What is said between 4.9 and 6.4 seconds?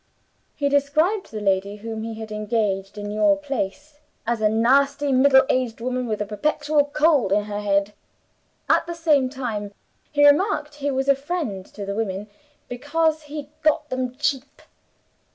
middle aged woman with a